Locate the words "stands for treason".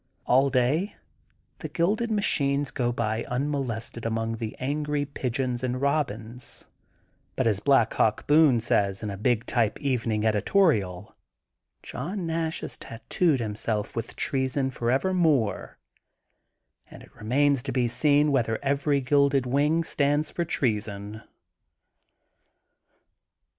19.83-21.21